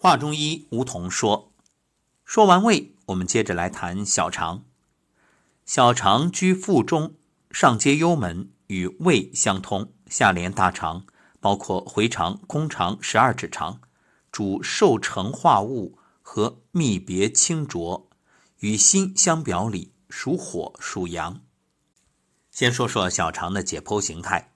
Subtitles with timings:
[0.00, 1.52] 话中医梧桐说
[2.24, 4.64] ：“说完胃，我们接着来谈小肠。
[5.66, 7.16] 小肠居腹中，
[7.50, 11.04] 上接幽门，与胃相通，下连大肠，
[11.40, 13.80] 包括回肠、空肠、十二指肠，
[14.30, 18.08] 主受成化物和泌别清浊，
[18.60, 21.40] 与心相表里，属火属阳。”
[22.52, 24.47] 先说说小肠的解剖形态。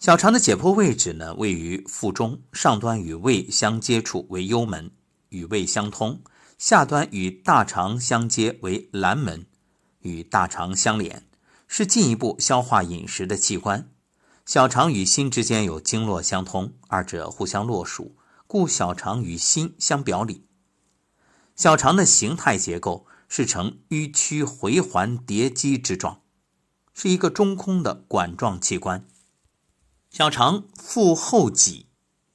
[0.00, 4.90] 小肠的解剖位置呢，位于腹中，上端与胃相接触为幽门，
[5.28, 6.22] 与胃相通；
[6.56, 9.44] 下端与大肠相接为阑门，
[9.98, 11.26] 与大肠相连，
[11.68, 13.90] 是进一步消化饮食的器官。
[14.46, 20.46] 小肠与心之间有经络相通，二者互相络属，故小肠与心相表里。
[21.54, 26.22] 小肠的形态结构是呈迂曲回环叠积之状。
[26.94, 29.06] 是一个中空的管状器官。
[30.10, 31.86] 小肠腹后脊，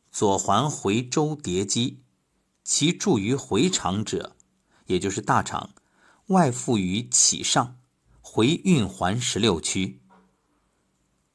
[0.10, 2.02] 左环回周叠积，
[2.64, 4.38] 其注于回肠者，
[4.86, 5.72] 也就是大肠，
[6.27, 7.76] 外附于脐上，
[8.22, 10.02] 回运环十六区。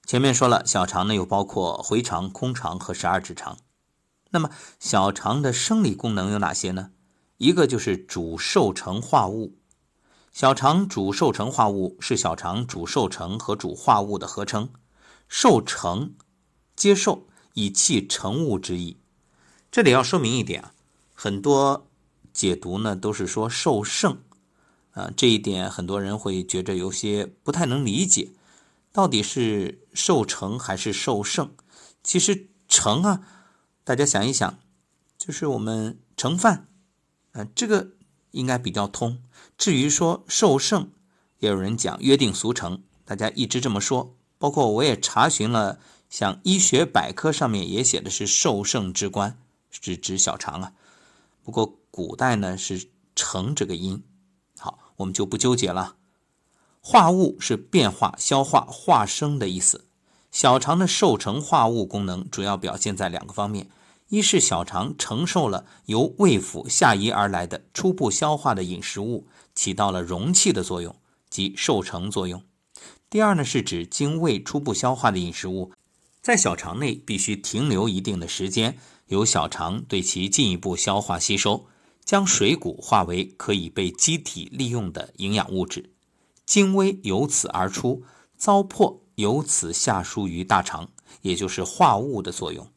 [0.06, 3.58] 前面说了，小肠呢又包括回肠、空肠和十二指肠。
[4.30, 6.92] 那么小肠的生理功能有哪些呢？
[7.36, 9.58] 一个就是主受成化物。
[10.32, 14.72] 小肠主受成化物是小肠主受成和主化物的合称，
[15.28, 16.14] 受成
[16.80, 18.96] 接受以气成物之意。
[19.70, 20.72] 这里要说明一点啊，
[21.12, 21.86] 很多
[22.32, 24.16] 解读呢都是说受盛，
[24.92, 28.30] 啊这一点很多人会觉着有些不太能理解，
[28.90, 31.50] 到底是受成还是受盛？
[32.02, 33.20] 其实成啊，
[33.84, 34.58] 大家想一想，
[35.18, 36.68] 就是我们盛饭，
[37.32, 37.90] 啊这个。
[38.32, 39.20] 应该比较通。
[39.58, 40.92] 至于说受盛，
[41.40, 44.14] 也有人讲约定俗成，大家一直这么说。
[44.38, 49.38] 包括我也查询了，像医学百科上面也写的是受盛之官，
[49.70, 50.72] 是指小肠啊。
[51.44, 54.02] 不过古代呢是成这个音，
[54.58, 55.94] 好，我们就不纠结了。
[56.82, 59.84] 化物是变化、消化、化生的意思。
[60.32, 63.68] 小肠的受成化物功能主要表现在两个方面。
[64.08, 70.96] 一是小肠承受了由胃腑下移而来的初步消化的饮食物，起到了容器的作用，
[71.28, 72.42] 即受承作用。
[73.08, 75.70] 第二呢，是指经胃初步消化的饮食物，
[76.22, 81.66] 在小肠内必须停留一定的时间，由小肠对其进一步消化吸收，
[82.04, 85.90] 将水谷化为可以被机体利用的营养物质，
[86.44, 88.02] 精微由此而出，
[88.36, 90.90] 糟粕由此下输于大肠，
[91.22, 92.68] 也就是化物的作用。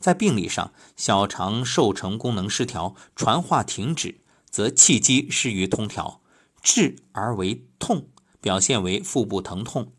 [0.00, 6.20] 在病理上，小肠受成功能失调，传化停止，则气机失于通调，
[6.60, 8.08] 滞而为痛，
[8.40, 9.92] 表现为腹部疼痛；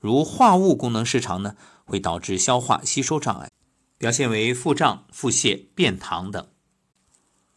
[0.00, 1.54] 如化物功能失常呢，
[1.88, 3.50] 会导致消化吸收障碍，
[3.96, 6.46] 表现为腹胀、腹泻、便溏等。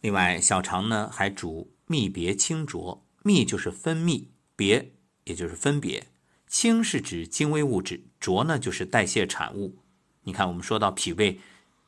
[0.00, 4.94] 另外，小肠呢还主泌别清浊，泌就是分泌，别
[5.24, 6.08] 也就是分别，
[6.48, 9.78] 清是指精微物质，浊呢就是代谢产物。
[10.22, 11.38] 你看，我们说到脾胃。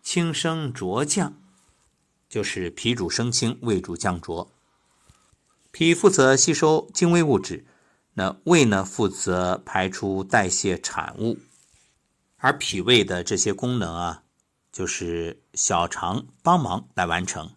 [0.03, 1.33] 清升浊降，
[2.28, 4.53] 就是脾主升清，胃主降浊。
[5.71, 7.65] 脾负责吸收精微物质，
[8.12, 11.38] 那胃呢负责排出代谢产物。
[12.44, 14.25] 而脾胃的这些功能啊，
[14.71, 17.50] 就是小肠帮忙来完成。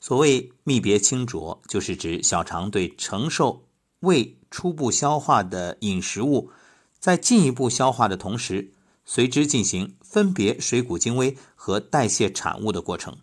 [0.00, 3.66] 所谓泌别清浊，就是指小肠对承受
[4.00, 6.50] 胃初步消化的饮食物，
[6.98, 8.72] 在进一步消化的同时。
[9.04, 13.18] 随之进行分别水谷精微和代谢产物的过程。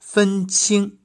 [0.00, 0.98] 分清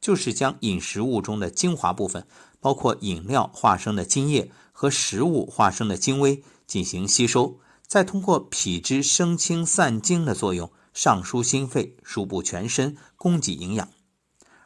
[0.00, 2.28] 就是将饮食物中的精华部分，
[2.60, 13.88] 包括饮料化生的精液和食物化生的精微进行吸收，再通过脾之生清散精的作用，上输心肺，输布全身，供给营养。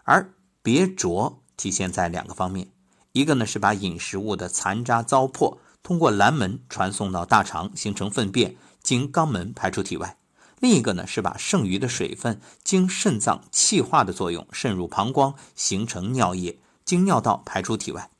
[0.04, 0.32] 而
[0.62, 2.68] 别浊体现在两个方面，
[3.12, 8.56] 一个呢是把饮食物的残渣糟粕通过阑门传送到大肠，形成粪便。
[8.82, 10.16] 经肛门排出体外，
[10.58, 18.10] 另一个呢是把剩余的水分经肾脏气化的作用渗入膀胱，形成尿液，经尿道排出体外。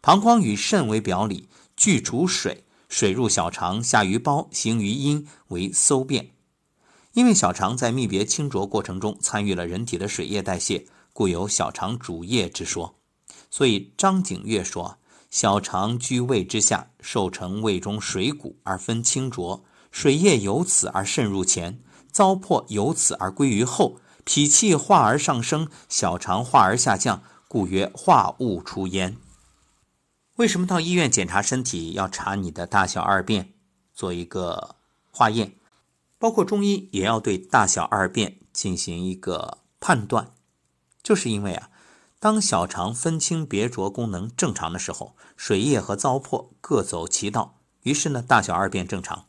[0.00, 6.30] 膀胱与肾为表里，聚储水，水入小肠，下于胞，行于阴，为搜便。
[7.12, 12.96] 因为小肠在泌别清浊过程中参与了人体的水液代谢，故有小肠主液之说。
[13.50, 14.98] 所以张景岳说
[15.30, 21.80] ：“小肠居胃之下，受成胃中水谷而分清浊。”水液由此而渗入前，
[22.10, 29.16] 糟粕由此而归于后，脾气化而上升，小肠化而下降，故曰化物出焉。
[30.36, 33.54] 为什么到医院检查身体要查你的大小二便，
[33.92, 34.74] 做一个
[35.12, 35.54] 化验？
[36.18, 40.32] 包括中医也要对大小二便进行一个判断，
[41.04, 41.70] 就是因为啊，
[42.18, 49.26] 当小肠分清别浊功能正常的时候，水液和糟粕各走其道，于是呢，大小二便正常。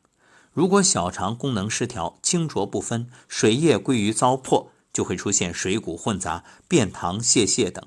[0.53, 7.85] 如果小肠功能失调，清浊不分，水液归于糟粕，就会出现水谷混杂、便溏泄泻等。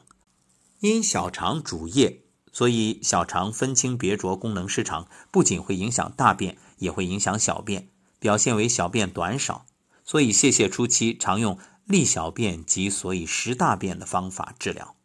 [0.79, 2.27] 因小肠主液，
[2.59, 7.89] 所以小肠分清别浊功能失常，不仅会影响大便，也会影响小便，
[8.19, 9.65] 表现为小便短少。
[10.05, 14.97] 所以泄泻初期常用利小便及所以食大便的方法治疗。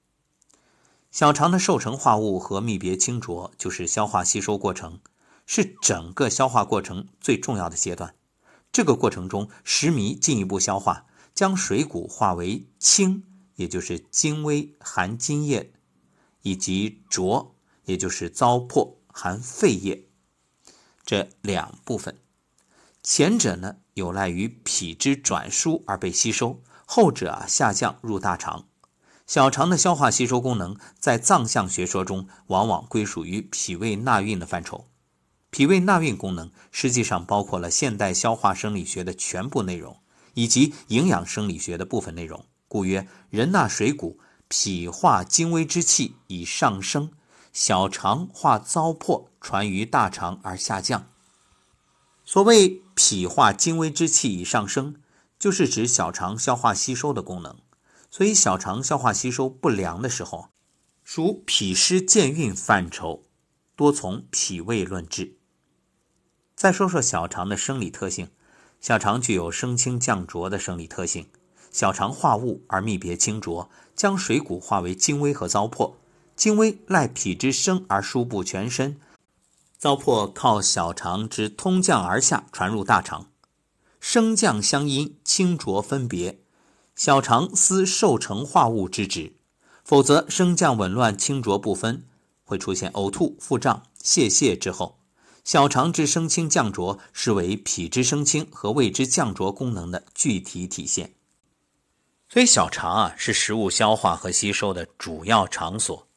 [1.12, 5.00] 小肠的受成化物和泌别清浊，就是消化吸收过程。
[5.46, 8.16] 是整个消化过程最重要的阶段。
[8.72, 11.06] 这个过程中，食糜进一步消化，
[11.36, 13.24] 将水谷化为清，
[13.58, 15.72] 也就是精微含津液，
[16.44, 17.56] 以及浊，
[17.86, 20.08] 也就是糟粕含废液
[21.04, 22.18] 这两部分。
[23.02, 28.68] 前者呢，有赖于脾之转输而被吸收；后者啊，下降入大肠。
[29.26, 34.90] 小肠的消化吸收功能，在脏象学说中，往往归属于脾胃纳运的范畴。
[35.50, 39.98] 脾胃纳运功能实际上包括了现代消化生理学的全部内容，
[40.34, 42.46] 以及营养生理学的部分内容。
[42.68, 44.20] 故曰：人纳水谷，
[44.56, 47.10] 脾化精微之气以上升，
[47.52, 51.10] 小肠化糟粕传于大肠而下降。
[52.24, 55.02] 所谓脾化精微之气以上升，
[55.40, 57.58] 就是指小肠消化吸收的功能。
[58.12, 60.50] 所以，小肠消化吸收不良的时候，
[61.04, 63.24] 属脾湿健运范畴，
[63.76, 65.38] 多从脾胃论治。
[66.56, 68.30] 再说说小肠的生理特性，
[68.80, 71.28] 小肠具有升清降浊的生理特性。
[71.74, 75.96] 小肠化物而密别清浊，将水谷化为精微和糟粕。
[76.36, 79.00] 精微赖脾之升而输布全身，
[79.78, 83.28] 糟粕靠小肠之通降而下传入大肠。
[84.00, 86.40] 升降相因，清浊分别。
[86.96, 89.34] 小肠司受成化物之职，
[89.84, 92.04] 否则升降紊乱，清浊不分，
[92.44, 95.00] 会出现呕吐、腹胀、泄泻之后。
[95.44, 101.14] 小肠之升清降浊，是为脾之升清和胃之降浊功能的具体体现。
[102.34, 106.08] 所以，小肠啊是食物消化和吸收的主要场所。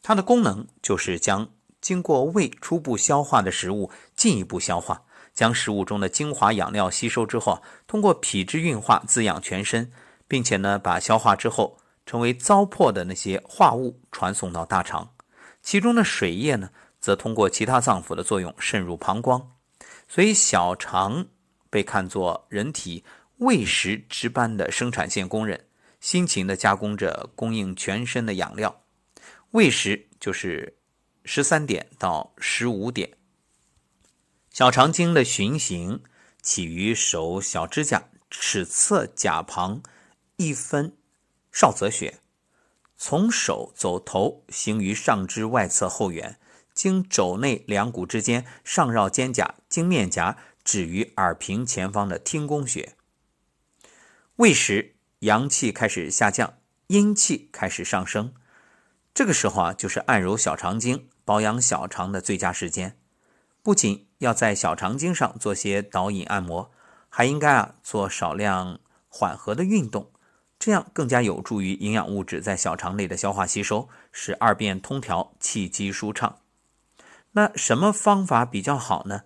[0.00, 5.02] 它的功能就是将经过胃初步消化的食物进一步消化，
[5.34, 9.92] 将食物中的精华养料吸收之后，通过脾之运化滋养全身，
[10.26, 11.76] 并且呢把消化之后
[12.06, 15.12] 成为糟粕的那些化物传送到大肠，
[15.60, 16.70] 其中的水液呢。
[16.98, 19.42] 则通过其他脏腑的作用渗入膀胱，
[20.08, 21.26] 所以小肠
[21.68, 23.04] 被看作人体
[23.40, 25.64] 喂食值班的生产线工人，
[25.98, 28.82] 辛勤地加工着供应全身的养料。
[29.52, 30.76] 喂食就是
[31.24, 33.16] 十三点到十五点。
[34.50, 36.02] 小肠经的循行
[36.42, 39.82] 起于手小指甲尺侧甲旁
[40.36, 40.94] 一分
[41.50, 42.18] 少泽穴，
[42.98, 46.38] 从手走头行于上肢外侧后缘。
[46.74, 52.96] 经肘内两骨之间，上绕肩胛，经面颊止于耳屏前方的听宫穴。
[54.40, 56.54] 胃时阳气开始下降，
[56.86, 58.32] 阴气开始上升，
[59.12, 62.96] 这个时候啊，就是按揉小肠经、保养小肠的最佳时间。
[63.62, 66.70] 不仅要在小肠经上做些导引按摩，
[67.10, 70.10] 还应该啊做少量缓和的运动，
[70.58, 76.38] 这样更加有助于营养物质在小肠内的消化吸收，使二便通调，气机舒畅。
[77.32, 79.24] 那什么方法比较好呢？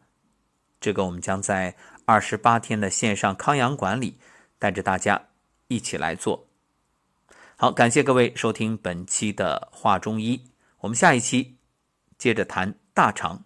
[0.80, 4.18] 这个我们将在二十八天的线上康养馆里
[4.64, 5.28] 带着大家
[5.68, 6.46] 一起来做。
[7.54, 10.42] 好，感谢各位收听本期的话中医，
[10.78, 11.58] 我们下一期
[12.16, 13.44] 接着谈大肠。